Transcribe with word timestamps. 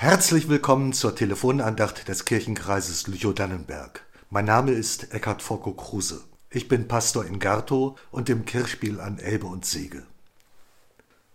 Herzlich 0.00 0.48
willkommen 0.48 0.92
zur 0.92 1.16
Telefonandacht 1.16 2.06
des 2.06 2.24
Kirchenkreises 2.24 3.08
Lüchow-Dannenberg. 3.08 4.04
Mein 4.30 4.44
Name 4.44 4.70
ist 4.70 5.12
Eckhard 5.12 5.42
Focko 5.42 5.72
Kruse. 5.72 6.22
Ich 6.50 6.68
bin 6.68 6.86
Pastor 6.86 7.24
in 7.24 7.40
Gartow 7.40 7.98
und 8.12 8.28
im 8.28 8.44
Kirchspiel 8.44 9.00
an 9.00 9.18
Elbe 9.18 9.48
und 9.48 9.66
Sege. 9.66 10.06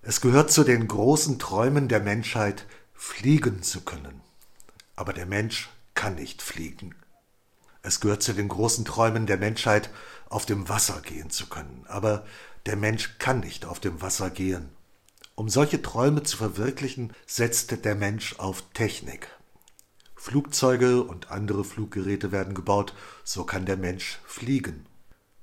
Es 0.02 0.22
gehört 0.22 0.50
zu 0.50 0.64
den 0.64 0.88
großen 0.88 1.40
Träumen 1.40 1.90
der 1.90 2.00
Menschheit, 2.00 2.66
fliegen 2.94 3.64
zu 3.64 3.82
können. 3.82 4.22
Aber 4.96 5.12
der 5.12 5.26
Mensch 5.26 5.70
kann 5.94 6.16
nicht 6.16 6.42
fliegen. 6.42 6.96
Es 7.82 8.00
gehört 8.00 8.24
zu 8.24 8.32
den 8.32 8.48
großen 8.48 8.86
Träumen 8.86 9.26
der 9.26 9.38
Menschheit, 9.38 9.90
auf 10.30 10.46
dem 10.46 10.70
Wasser 10.70 11.02
gehen 11.02 11.30
zu 11.30 11.48
können. 11.48 11.84
Aber 11.90 12.26
der 12.66 12.78
Mensch 12.78 13.18
kann 13.20 13.42
nicht 13.42 13.66
auf 13.66 13.82
dem 13.82 14.02
Wasser 14.02 14.30
gehen. 14.30 14.70
Um 15.36 15.50
solche 15.50 15.82
Träume 15.82 16.22
zu 16.22 16.38
verwirklichen, 16.38 17.12
setzte 17.26 17.78
der 17.78 17.96
Mensch 17.96 18.38
auf 18.38 18.64
Technik. 18.74 19.28
Flugzeuge 20.16 21.04
und 21.04 21.32
andere 21.32 21.64
Fluggeräte 21.64 22.32
werden 22.32 22.54
gebaut, 22.54 22.94
so 23.24 23.44
kann 23.44 23.66
der 23.66 23.78
Mensch 23.78 24.20
fliegen. 24.26 24.86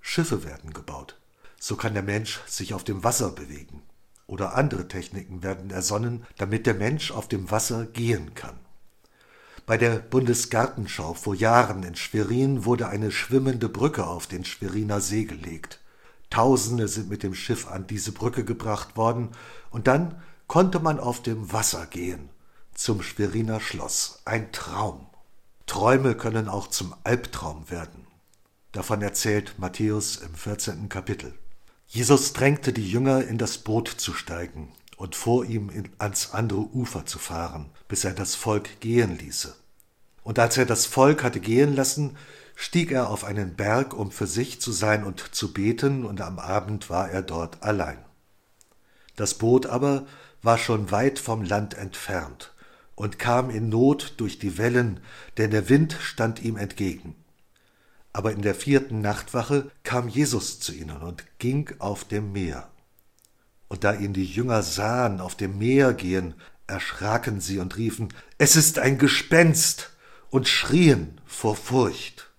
Schiffe 0.01 0.45
werden 0.45 0.73
gebaut, 0.73 1.19
so 1.59 1.75
kann 1.75 1.95
der 1.95 2.05
Mensch 2.05 2.41
sich 2.47 2.73
auf 2.73 2.85
dem 2.85 3.03
Wasser 3.03 3.31
bewegen. 3.31 3.83
Oder 4.29 4.55
andere 4.55 4.87
Techniken 4.87 5.43
werden 5.43 5.71
ersonnen, 5.71 6.25
damit 6.39 6.67
der 6.67 6.75
Mensch 6.75 7.11
auf 7.11 7.27
dem 7.27 7.51
Wasser 7.51 7.85
gehen 7.85 8.35
kann. 8.37 8.59
Bei 9.67 9.77
der 9.77 9.97
Bundesgartenschau 9.97 11.15
vor 11.15 11.35
Jahren 11.35 11.83
in 11.83 11.97
Schwerin 11.97 12.65
wurde 12.65 12.89
eine 12.89 13.11
schwimmende 13.11 13.69
Brücke 13.69 14.07
auf 14.07 14.29
den 14.29 14.45
Schweriner 14.45 15.01
See 15.01 15.25
gelegt. 15.25 15.80
Tausende 16.31 16.89
sind 16.89 17.11
mit 17.11 17.23
dem 17.23 17.35
Schiff 17.35 17.69
an 17.69 17.87
diese 17.87 18.13
Brücke 18.13 18.45
gebracht 18.45 18.97
worden, 18.97 19.31
und 19.71 19.87
dann 19.87 20.21
konnte 20.47 20.81
man 20.81 20.99
auf 20.99 21.23
dem 21.23 21.53
Wasser 21.53 21.87
gehen 21.87 22.31
zum 22.75 23.03
Schweriner 23.03 23.61
Schloss. 23.61 24.21
Ein 24.25 24.53
Traum. 24.53 25.07
Träume 25.67 26.15
können 26.15 26.49
auch 26.49 26.69
zum 26.69 26.95
Albtraum 27.05 27.71
werden. 27.71 28.07
Davon 28.73 29.03
erzählt 29.03 29.59
Matthäus 29.59 30.17
im 30.17 30.35
14. 30.35 30.89
Kapitel. 30.89 31.35
Jesus 31.87 32.33
drängte 32.33 32.73
die 32.73 32.89
Jünger, 32.89 33.25
in 33.25 33.37
das 33.37 33.59
Boot 33.59 33.89
zu 33.89 34.15
steigen 34.15 34.73
und 34.97 35.17
vor 35.17 35.45
ihm 35.45 35.71
ans 35.99 36.31
andere 36.33 36.61
Ufer 36.61 37.05
zu 37.05 37.19
fahren, 37.19 37.71
bis 37.89 38.05
er 38.05 38.13
das 38.13 38.35
Volk 38.35 38.81
gehen 38.81 39.19
ließe. 39.19 39.55
Und 40.23 40.39
als 40.39 40.57
er 40.57 40.67
das 40.67 40.87
Volk 40.87 41.23
hatte 41.25 41.41
gehen 41.41 41.75
lassen, 41.75 42.17
stieg 42.61 42.93
er 42.93 43.09
auf 43.09 43.25
einen 43.25 43.55
Berg, 43.57 43.95
um 43.95 44.11
für 44.11 44.27
sich 44.27 44.61
zu 44.61 44.71
sein 44.71 45.03
und 45.03 45.35
zu 45.35 45.55
beten, 45.55 46.05
und 46.05 46.21
am 46.21 46.39
Abend 46.39 46.91
war 46.91 47.09
er 47.11 47.23
dort 47.23 47.63
allein. 47.63 47.97
Das 49.17 49.33
Boot 49.33 49.65
aber 49.65 50.07
war 50.43 50.59
schon 50.59 50.91
weit 50.91 51.19
vom 51.19 51.43
Land 51.43 51.73
entfernt 51.73 52.53
und 52.95 53.19
kam 53.19 53.49
in 53.49 53.71
Not 53.71 54.13
durch 54.19 54.39
die 54.39 54.59
Wellen, 54.59 55.01
denn 55.39 55.51
der 55.51 55.71
Wind 55.71 55.97
stand 56.01 56.43
ihm 56.43 56.59
entgegen. 56.59 57.15
Aber 58.13 58.31
in 58.33 58.43
der 58.43 58.55
vierten 58.55 59.01
Nachtwache 59.01 59.71
kam 59.83 60.09
Jesus 60.09 60.61
zu 60.61 60.75
ihnen 60.75 60.99
und 60.99 61.25
ging 61.39 61.73
auf 61.79 62.05
dem 62.05 62.33
Meer. 62.33 62.69
Und 63.69 63.85
da 63.85 63.95
ihn 63.95 64.13
die 64.13 64.27
Jünger 64.27 64.63
sahen 64.63 65.21
auf 65.23 65.35
dem 65.35 65.57
Meer 65.57 65.95
gehen, 65.95 66.35
erschraken 66.67 67.41
sie 67.41 67.59
und 67.59 67.79
riefen, 67.79 68.13
Es 68.37 68.55
ist 68.55 68.79
ein 68.79 68.99
Gespenst, 68.99 69.93
und 70.29 70.47
schrien 70.47 71.21
vor 71.27 71.57
Furcht. 71.57 72.30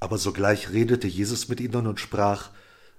Aber 0.00 0.18
sogleich 0.18 0.70
redete 0.70 1.06
Jesus 1.06 1.48
mit 1.48 1.60
ihnen 1.60 1.86
und 1.86 2.00
sprach, 2.00 2.50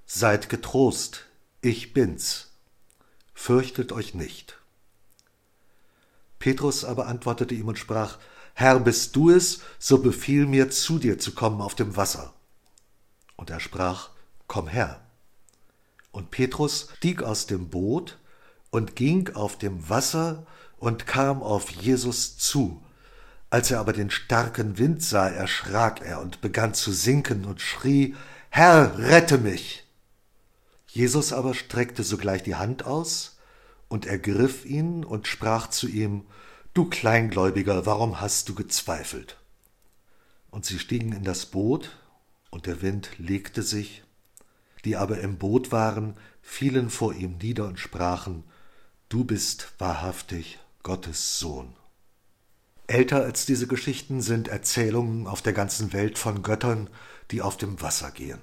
Seid 0.06 0.50
getrost, 0.50 1.26
ich 1.62 1.94
bin's, 1.94 2.52
fürchtet 3.34 3.92
euch 3.92 4.14
nicht. 4.14 4.58
Petrus 6.40 6.84
aber 6.86 7.08
antwortete 7.08 7.54
ihm 7.56 7.68
und 7.68 7.80
sprach, 7.80 8.18
Herr, 8.54 8.80
bist 8.80 9.16
du 9.16 9.30
es, 9.30 9.62
so 9.80 10.00
befiehl 10.00 10.46
mir, 10.46 10.70
zu 10.70 11.00
dir 11.00 11.18
zu 11.18 11.34
kommen 11.34 11.62
auf 11.62 11.76
dem 11.76 11.96
Wasser. 11.96 12.34
Und 13.36 13.50
er 13.50 13.60
sprach, 13.60 14.10
Komm 14.48 14.68
her. 14.68 15.02
Und 16.12 16.30
Petrus 16.30 16.90
stieg 16.98 17.24
aus 17.24 17.48
dem 17.48 17.70
Boot 17.70 18.20
und 18.70 18.96
ging 18.96 19.34
auf 19.34 19.58
dem 19.58 19.90
Wasser 19.90 20.46
und 20.78 21.08
kam 21.08 21.42
auf 21.42 21.70
Jesus 21.70 22.38
zu, 22.38 22.84
als 23.52 23.70
er 23.70 23.82
aber 23.82 23.92
den 23.92 24.10
starken 24.10 24.78
Wind 24.78 25.04
sah, 25.04 25.28
erschrak 25.28 26.02
er 26.02 26.22
und 26.22 26.40
begann 26.40 26.74
zu 26.74 26.94
sinken 26.94 27.44
und 27.44 27.60
schrie, 27.60 28.16
Herr, 28.50 28.98
rette 28.98 29.38
mich! 29.38 29.86
Jesus 30.88 31.34
aber 31.34 31.54
streckte 31.54 32.04
sogleich 32.04 32.44
die 32.44 32.56
Hand 32.56 32.86
aus 32.86 33.38
und 33.90 34.06
ergriff 34.06 34.66
ihn 34.66 35.04
und 35.04 35.28
sprach 35.28 35.68
zu 35.70 35.90
ihm, 35.90 36.26
Du 36.74 36.86
Kleingläubiger, 36.86 37.86
warum 37.86 38.22
hast 38.22 38.48
du 38.48 38.56
gezweifelt? 38.56 39.38
Und 40.50 40.66
sie 40.66 40.80
stiegen 40.80 41.12
in 41.12 41.26
das 41.26 41.46
Boot, 41.46 41.98
und 42.52 42.68
der 42.68 42.82
Wind 42.82 43.10
legte 43.18 43.64
sich, 43.64 44.04
die 44.86 44.96
aber 44.96 45.20
im 45.20 45.38
Boot 45.38 45.74
waren, 45.74 46.16
fielen 46.42 46.90
vor 46.90 47.14
ihm 47.14 47.38
nieder 47.38 47.66
und 47.66 47.80
sprachen, 47.80 48.46
Du 49.10 49.26
bist 49.26 49.74
wahrhaftig 49.78 50.60
Gottes 50.84 51.38
Sohn. 51.38 51.76
Älter 52.92 53.24
als 53.24 53.46
diese 53.46 53.68
Geschichten 53.68 54.22
sind 54.22 54.50
Erzählungen 54.50 55.26
auf 55.26 55.42
der 55.42 55.54
ganzen 55.54 55.94
Welt 55.94 56.18
von 56.18 56.44
Göttern, 56.44 56.90
die 57.32 57.42
auf 57.42 57.56
dem 57.56 57.82
Wasser 57.82 58.12
gehen. 58.12 58.40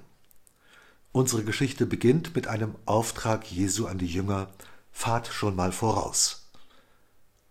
Unsere 1.11 1.43
Geschichte 1.43 1.85
beginnt 1.85 2.35
mit 2.35 2.47
einem 2.47 2.73
Auftrag 2.85 3.45
Jesu 3.51 3.85
an 3.85 3.99
die 3.99 4.07
Jünger, 4.07 4.49
fahrt 4.91 5.27
schon 5.27 5.55
mal 5.55 5.71
voraus. 5.71 6.49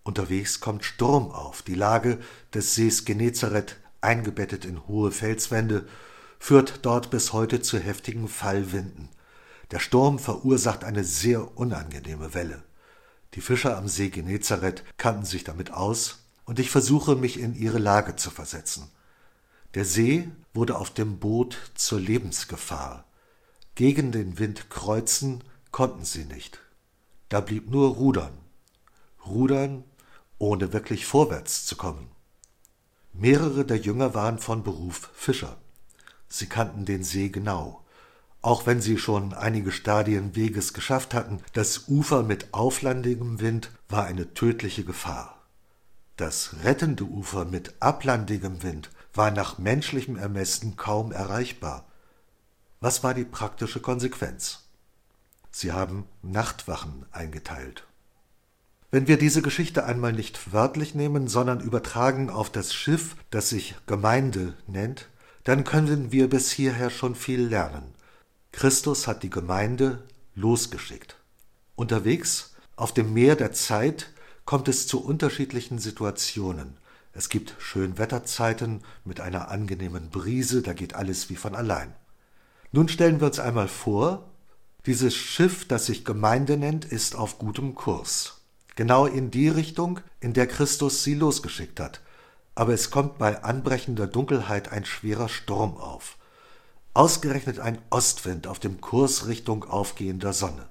Unterwegs 0.03 0.59
kommt 0.59 0.85
Sturm 0.85 1.31
auf, 1.31 1.63
die 1.63 1.77
Lage 1.77 2.19
des 2.53 2.75
Sees 2.75 3.05
Genezareth, 3.05 3.77
eingebettet 4.01 4.65
in 4.65 4.89
hohe 4.89 5.13
Felswände, 5.13 5.87
führt 6.41 6.81
dort 6.83 7.11
bis 7.11 7.33
heute 7.33 7.63
zu 7.63 7.79
heftigen 7.79 8.27
Fallwinden. 8.27 9.09
Der 9.71 9.79
Sturm 9.79 10.19
verursacht 10.19 10.83
eine 10.83 11.05
sehr 11.05 11.57
unangenehme 11.57 12.35
Welle. 12.35 12.65
Die 13.35 13.41
Fischer 13.41 13.77
am 13.77 13.87
See 13.87 14.09
Genezareth 14.09 14.83
kannten 14.97 15.27
sich 15.27 15.45
damit 15.45 15.73
aus 15.73 16.28
und 16.49 16.59
ich 16.59 16.71
versuche 16.71 17.15
mich 17.15 17.39
in 17.39 17.55
ihre 17.55 17.79
Lage 17.79 18.17
zu 18.17 18.31
versetzen. 18.31 18.91
Der 19.75 19.85
See 19.85 20.31
wurde 20.55 20.79
auf 20.79 20.89
dem 20.89 21.19
Boot 21.19 21.59
zur 21.75 22.01
Lebensgefahr. 22.01 23.05
Gegen 23.75 24.13
den 24.13 24.39
Wind 24.39 24.71
kreuzen 24.71 25.45
konnten 25.73 26.07
sie 26.07 26.25
nicht. 26.25 26.59
Da 27.29 27.43
blieb 27.43 27.71
nur 27.71 27.97
Rudern. 27.97 28.33
Rudern, 29.27 29.85
ohne 30.39 30.73
wirklich 30.73 31.05
vorwärts 31.05 31.67
zu 31.67 31.77
kommen. 31.77 32.09
Mehrere 33.13 33.67
der 33.67 33.77
Jünger 33.77 34.15
waren 34.15 34.39
von 34.39 34.63
Beruf 34.63 35.11
Fischer. 35.13 35.59
Sie 36.29 36.47
kannten 36.47 36.87
den 36.87 37.05
See 37.05 37.29
genau. 37.29 37.85
Auch 38.41 38.65
wenn 38.65 38.81
sie 38.81 38.97
schon 38.97 39.35
einige 39.35 39.71
Stadien 39.71 40.35
Weges 40.35 40.73
geschafft 40.73 41.13
hatten, 41.13 41.43
das 41.53 41.89
Ufer 41.89 42.23
mit 42.23 42.55
auflandigem 42.55 43.39
Wind 43.39 43.71
war 43.91 44.07
eine 44.07 44.33
tödliche 44.33 44.85
Gefahr. 44.85 45.38
Das 46.19 46.57
rettende 46.65 47.05
Ufer 47.05 47.45
mit 47.45 47.75
ablandigem 47.79 48.65
Wind 48.65 48.91
war 49.15 49.31
nach 49.31 49.59
menschlichem 49.59 50.17
Ermessen 50.17 50.75
kaum 50.75 51.13
erreichbar. 51.13 51.87
Was 52.81 53.05
war 53.05 53.15
die 53.15 53.25
praktische 53.25 53.79
Konsequenz? 53.79 54.65
Sie 55.53 55.71
haben 55.71 56.07
Nachtwachen 56.23 57.07
eingeteilt. 57.13 57.87
Wenn 58.91 59.07
wir 59.07 59.17
diese 59.17 59.43
Geschichte 59.43 59.85
einmal 59.85 60.13
nicht 60.13 60.53
wörtlich 60.53 60.97
nehmen, 60.97 61.29
sondern 61.29 61.61
übertragen 61.61 62.31
auf 62.31 62.51
das 62.51 62.75
Schiff, 62.75 63.15
das 63.31 63.51
sich 63.51 63.77
Gemeinde 63.87 64.55
nennt, 64.67 65.09
dann 65.45 65.63
können 65.63 66.11
wir 66.11 66.29
bis 66.29 66.51
hierher 66.51 66.91
schon 66.91 67.15
viel 67.15 67.43
lernen. 67.43 67.95
Christus 68.51 69.07
hat 69.07 69.23
die 69.23 69.31
Gemeinde 69.31 70.03
losgeschickt. 70.35 71.17
Unterwegs 71.77 72.57
auf 72.75 72.93
dem 72.93 73.15
Meer 73.15 73.37
der 73.37 73.53
Zeit 73.53 74.11
kommt 74.49 74.67
es 74.69 74.87
zu 74.87 75.05
unterschiedlichen 75.05 75.79
Situationen. 75.79 76.79
Es 77.13 77.29
gibt 77.29 77.55
Schönwetterzeiten 77.59 78.81
mit 79.05 79.21
einer 79.21 79.51
angenehmen 79.51 80.09
Brise, 80.09 80.63
da 80.63 80.73
geht 80.73 80.95
alles 80.95 81.29
wie 81.29 81.37
von 81.37 81.55
allein. 81.55 81.93
Nun 82.73 82.89
stellen 82.89 83.21
wir 83.21 83.27
uns 83.27 83.41
einmal 83.41 83.69
vor, 83.69 84.25
dieses 84.87 85.15
Schiff, 85.15 85.69
das 85.69 85.85
sich 85.85 86.03
Gemeinde 86.03 86.57
nennt, 86.57 86.87
ist 86.87 87.15
auf 87.15 87.39
gutem 87.39 87.75
Kurs. 87.75 88.41
Genau 88.75 89.05
in 89.05 89.31
die 89.31 89.51
Richtung, 89.51 90.01
in 90.19 90.33
der 90.33 90.47
Christus 90.47 91.05
sie 91.05 91.13
losgeschickt 91.13 91.79
hat. 91.79 92.01
Aber 92.55 92.73
es 92.73 92.91
kommt 92.91 93.19
bei 93.19 93.45
anbrechender 93.45 94.07
Dunkelheit 94.07 94.73
ein 94.73 94.87
schwerer 94.87 95.29
Sturm 95.29 95.77
auf. 95.77 96.17
Ausgerechnet 96.95 97.59
ein 97.59 97.77
Ostwind 97.91 98.47
auf 98.47 98.61
dem 98.61 98.81
Kurs 98.81 99.27
Richtung 99.27 99.65
aufgehender 99.65 100.33
Sonne. 100.33 100.71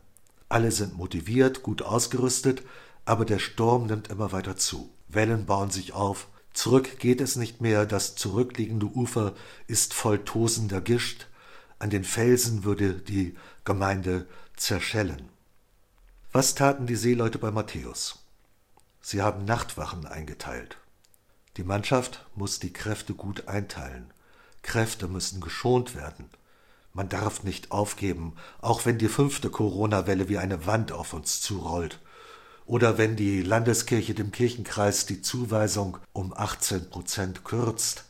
Alle 0.49 0.71
sind 0.71 0.97
motiviert, 0.97 1.61
gut 1.61 1.83
ausgerüstet, 1.83 2.63
aber 3.07 3.23
der 3.23 3.39
Sturm 3.39 3.85
nimmt 3.85 4.09
immer 4.09 4.33
weiter 4.33 4.57
zu. 4.57 4.89
Wellen 5.07 5.45
bauen 5.45 5.71
sich 5.71 5.93
auf, 5.93 6.27
zurück 6.53 6.99
geht 6.99 7.21
es 7.21 7.37
nicht 7.37 7.61
mehr, 7.61 7.85
das 7.85 8.15
zurückliegende 8.15 8.85
Ufer 8.85 9.33
ist 9.65 9.93
voll 9.93 10.25
tosender 10.25 10.81
Gischt, 10.81 11.27
an 11.79 11.89
den 11.89 12.03
Felsen 12.03 12.65
würde 12.65 12.95
die 12.95 13.37
Gemeinde 13.63 14.27
zerschellen. 14.57 15.29
Was 16.33 16.53
taten 16.53 16.85
die 16.85 16.97
Seeleute 16.97 17.37
bei 17.37 17.49
Matthäus? 17.49 18.25
Sie 18.99 19.21
haben 19.21 19.45
Nachtwachen 19.45 20.05
eingeteilt. 20.05 20.77
Die 21.55 21.63
Mannschaft 21.63 22.25
muss 22.35 22.59
die 22.59 22.73
Kräfte 22.73 23.13
gut 23.13 23.47
einteilen. 23.47 24.11
Kräfte 24.63 25.07
müssen 25.07 25.39
geschont 25.39 25.95
werden. 25.95 26.29
Man 26.91 27.07
darf 27.07 27.43
nicht 27.43 27.71
aufgeben, 27.71 28.35
auch 28.59 28.85
wenn 28.85 28.97
die 28.97 29.07
fünfte 29.07 29.49
Corona-Welle 29.49 30.27
wie 30.27 30.39
eine 30.39 30.65
Wand 30.65 30.91
auf 30.91 31.13
uns 31.13 31.39
zurollt. 31.39 32.01
Oder 32.67 32.97
wenn 32.97 33.15
die 33.15 33.41
Landeskirche 33.43 34.13
dem 34.13 34.33
Kirchenkreis 34.33 35.05
die 35.05 35.21
Zuweisung 35.21 35.99
um 36.11 36.33
18 36.35 36.89
Prozent 36.89 37.45
kürzt. 37.45 38.03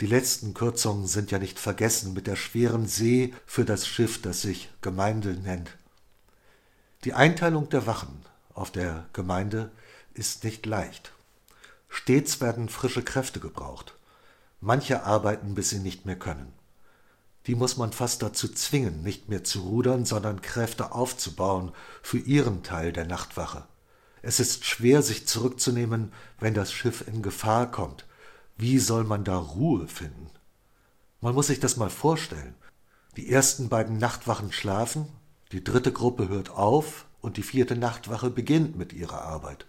Die 0.00 0.06
letzten 0.06 0.54
Kürzungen 0.54 1.08
sind 1.08 1.32
ja 1.32 1.40
nicht 1.40 1.58
vergessen 1.58 2.14
mit 2.14 2.28
der 2.28 2.36
schweren 2.36 2.86
See 2.86 3.34
für 3.46 3.64
das 3.64 3.84
Schiff, 3.84 4.22
das 4.22 4.42
sich 4.42 4.70
Gemeinde 4.80 5.30
nennt. 5.34 5.76
Die 7.02 7.14
Einteilung 7.14 7.68
der 7.68 7.88
Wachen 7.88 8.24
auf 8.54 8.70
der 8.70 9.06
Gemeinde 9.12 9.72
ist 10.14 10.44
nicht 10.44 10.66
leicht. 10.66 11.10
Stets 11.88 12.40
werden 12.40 12.68
frische 12.68 13.02
Kräfte 13.02 13.40
gebraucht. 13.40 13.96
Manche 14.60 15.02
arbeiten, 15.02 15.56
bis 15.56 15.70
sie 15.70 15.80
nicht 15.80 16.06
mehr 16.06 16.18
können. 16.18 16.52
Die 17.48 17.56
muss 17.56 17.76
man 17.76 17.92
fast 17.92 18.22
dazu 18.22 18.46
zwingen, 18.46 19.02
nicht 19.02 19.28
mehr 19.28 19.42
zu 19.42 19.62
rudern, 19.62 20.04
sondern 20.04 20.42
Kräfte 20.42 20.92
aufzubauen 20.92 21.72
für 22.02 22.18
ihren 22.18 22.62
Teil 22.62 22.92
der 22.92 23.04
Nachtwache. 23.04 23.64
Es 24.26 24.40
ist 24.40 24.64
schwer, 24.64 25.02
sich 25.02 25.28
zurückzunehmen, 25.28 26.12
wenn 26.40 26.52
das 26.52 26.72
Schiff 26.72 27.06
in 27.06 27.22
Gefahr 27.22 27.70
kommt. 27.70 28.06
Wie 28.56 28.80
soll 28.80 29.04
man 29.04 29.22
da 29.22 29.38
Ruhe 29.38 29.86
finden? 29.86 30.30
Man 31.20 31.32
muss 31.32 31.46
sich 31.46 31.60
das 31.60 31.76
mal 31.76 31.90
vorstellen. 31.90 32.56
Die 33.16 33.30
ersten 33.30 33.68
beiden 33.68 33.98
Nachtwachen 33.98 34.50
schlafen, 34.50 35.06
die 35.52 35.62
dritte 35.62 35.92
Gruppe 35.92 36.26
hört 36.26 36.50
auf 36.50 37.06
und 37.20 37.36
die 37.36 37.44
vierte 37.44 37.76
Nachtwache 37.76 38.28
beginnt 38.28 38.76
mit 38.76 38.92
ihrer 38.92 39.22
Arbeit. 39.22 39.64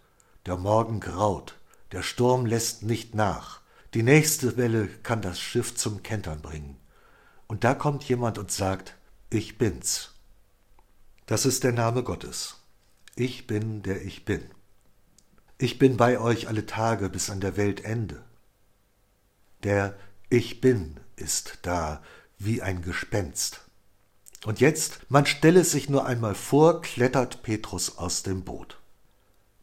Der 0.47 0.57
Morgen 0.57 1.01
graut, 1.01 1.53
der 1.91 2.01
Sturm 2.01 2.47
lässt 2.47 2.81
nicht 2.81 3.13
nach. 3.13 3.61
Die 3.93 4.01
nächste 4.01 4.57
Welle 4.57 4.87
kann 4.87 5.21
das 5.21 5.39
Schiff 5.39 5.75
zum 5.75 6.01
Kentern 6.01 6.41
bringen. 6.41 6.77
Und 7.45 7.63
da 7.63 7.75
kommt 7.75 8.03
jemand 8.05 8.39
und 8.39 8.49
sagt, 8.49 8.95
ich 9.29 9.59
bin's. 9.59 10.15
Das 11.27 11.45
ist 11.45 11.63
der 11.63 11.73
Name 11.73 12.01
Gottes. 12.01 12.55
Ich 13.19 13.47
bin, 13.47 13.81
der 13.81 14.05
ich 14.05 14.25
bin. 14.25 14.43
Ich 15.57 15.79
bin 15.79 15.97
bei 15.97 16.19
euch 16.19 16.47
alle 16.49 16.67
Tage 16.67 17.09
bis 17.09 17.31
an 17.31 17.39
der 17.39 17.57
Weltende. 17.57 18.21
Der 19.63 19.95
Ich 20.29 20.61
bin 20.61 20.99
ist 21.15 21.57
da 21.63 22.03
wie 22.37 22.61
ein 22.61 22.83
Gespenst. 22.83 23.61
Und 24.45 24.59
jetzt, 24.59 24.99
man 25.09 25.25
stelle 25.25 25.61
es 25.61 25.71
sich 25.71 25.89
nur 25.89 26.05
einmal 26.05 26.35
vor, 26.35 26.83
klettert 26.83 27.41
Petrus 27.41 27.97
aus 27.97 28.21
dem 28.21 28.43
Boot. 28.43 28.77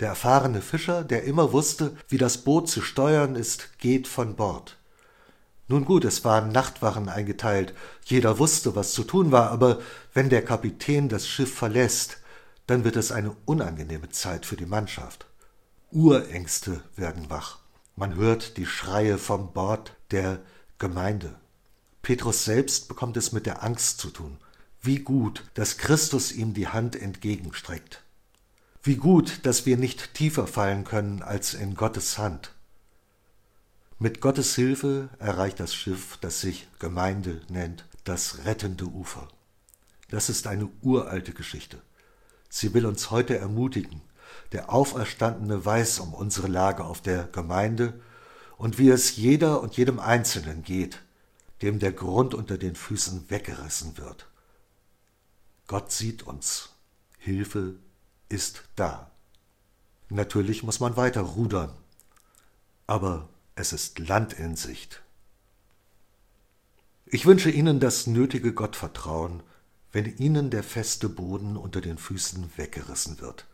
Der 0.00 0.08
erfahrene 0.08 0.60
Fischer, 0.60 1.04
der 1.04 1.22
immer 1.22 1.52
wusste, 1.52 1.96
wie 2.08 2.18
das 2.18 2.38
Boot 2.38 2.68
zu 2.68 2.82
steuern 2.82 3.36
ist, 3.36 3.78
geht 3.78 4.08
von 4.08 4.34
Bord. 4.34 4.78
Nun 5.68 5.84
gut, 5.84 6.04
es 6.04 6.24
waren 6.24 6.50
Nachtwachen 6.50 7.08
eingeteilt, 7.08 7.72
jeder 8.04 8.40
wusste, 8.40 8.74
was 8.74 8.94
zu 8.94 9.04
tun 9.04 9.30
war, 9.30 9.52
aber 9.52 9.80
wenn 10.12 10.28
der 10.28 10.44
Kapitän 10.44 11.08
das 11.08 11.28
Schiff 11.28 11.54
verlässt, 11.54 12.18
dann 12.66 12.84
wird 12.84 12.96
es 12.96 13.12
eine 13.12 13.36
unangenehme 13.44 14.08
Zeit 14.10 14.46
für 14.46 14.56
die 14.56 14.66
Mannschaft. 14.66 15.26
Urängste 15.90 16.82
werden 16.96 17.30
wach. 17.30 17.58
Man 17.96 18.14
hört 18.16 18.56
die 18.56 18.66
Schreie 18.66 19.18
vom 19.18 19.52
Bord 19.52 19.94
der 20.10 20.40
Gemeinde. 20.78 21.36
Petrus 22.02 22.44
selbst 22.44 22.88
bekommt 22.88 23.16
es 23.16 23.32
mit 23.32 23.46
der 23.46 23.62
Angst 23.62 23.98
zu 23.98 24.10
tun. 24.10 24.38
Wie 24.82 24.98
gut, 24.98 25.44
dass 25.54 25.78
Christus 25.78 26.32
ihm 26.32 26.52
die 26.52 26.68
Hand 26.68 26.96
entgegenstreckt. 26.96 28.02
Wie 28.82 28.96
gut, 28.96 29.46
dass 29.46 29.64
wir 29.64 29.78
nicht 29.78 30.12
tiefer 30.12 30.46
fallen 30.46 30.84
können 30.84 31.22
als 31.22 31.54
in 31.54 31.74
Gottes 31.74 32.18
Hand. 32.18 32.54
Mit 33.98 34.20
Gottes 34.20 34.54
Hilfe 34.54 35.08
erreicht 35.18 35.60
das 35.60 35.74
Schiff, 35.74 36.18
das 36.20 36.40
sich 36.40 36.68
Gemeinde 36.80 37.40
nennt, 37.48 37.86
das 38.04 38.44
rettende 38.44 38.84
Ufer. 38.84 39.28
Das 40.10 40.28
ist 40.28 40.46
eine 40.46 40.68
uralte 40.82 41.32
Geschichte. 41.32 41.80
Sie 42.56 42.72
will 42.72 42.86
uns 42.86 43.10
heute 43.10 43.36
ermutigen. 43.36 44.00
Der 44.52 44.72
Auferstandene 44.72 45.64
weiß 45.64 45.98
um 45.98 46.14
unsere 46.14 46.46
Lage 46.46 46.84
auf 46.84 47.00
der 47.00 47.24
Gemeinde 47.24 48.00
und 48.58 48.78
wie 48.78 48.90
es 48.90 49.16
jeder 49.16 49.60
und 49.60 49.76
jedem 49.76 49.98
Einzelnen 49.98 50.62
geht, 50.62 51.00
dem 51.62 51.80
der 51.80 51.90
Grund 51.90 52.32
unter 52.32 52.56
den 52.56 52.76
Füßen 52.76 53.28
weggerissen 53.28 53.98
wird. 53.98 54.28
Gott 55.66 55.90
sieht 55.90 56.22
uns. 56.22 56.68
Hilfe 57.18 57.74
ist 58.28 58.62
da. 58.76 59.10
Natürlich 60.08 60.62
muss 60.62 60.78
man 60.78 60.96
weiter 60.96 61.22
rudern, 61.22 61.72
aber 62.86 63.28
es 63.56 63.72
ist 63.72 63.98
Land 63.98 64.32
in 64.32 64.54
Sicht. 64.54 65.02
Ich 67.04 67.26
wünsche 67.26 67.50
Ihnen 67.50 67.80
das 67.80 68.06
nötige 68.06 68.54
Gottvertrauen, 68.54 69.42
wenn 69.94 70.16
Ihnen 70.16 70.50
der 70.50 70.64
feste 70.64 71.08
Boden 71.08 71.56
unter 71.56 71.80
den 71.80 71.98
Füßen 71.98 72.50
weggerissen 72.56 73.20
wird. 73.20 73.46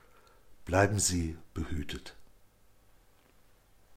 Bleiben 0.65 0.99
Sie 0.99 1.37
behütet. 1.53 2.17